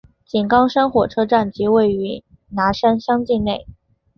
[0.31, 3.67] 井冈山火车站即位于拿山乡境内。